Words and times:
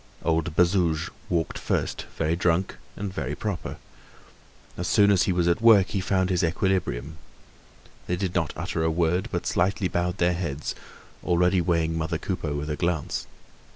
Old 0.25 0.55
Bazouge 0.55 1.11
walked 1.29 1.59
first, 1.59 2.07
very 2.17 2.35
drunk 2.35 2.77
and 2.95 3.13
very 3.13 3.35
proper. 3.35 3.77
As 4.75 4.87
soon 4.87 5.11
as 5.11 5.25
he 5.29 5.31
was 5.31 5.47
at 5.47 5.61
work 5.61 5.89
he 5.89 6.01
found 6.01 6.31
his 6.31 6.43
equilibrium. 6.43 7.17
They 8.07 8.15
did 8.15 8.33
not 8.33 8.51
utter 8.55 8.83
a 8.83 8.89
word, 8.89 9.29
but 9.31 9.45
slightly 9.45 9.87
bowed 9.87 10.17
their 10.17 10.33
heads, 10.33 10.73
already 11.23 11.61
weighing 11.61 11.95
mother 11.95 12.17
Coupeau 12.17 12.55
with 12.55 12.71
a 12.71 12.75
glance. 12.75 13.27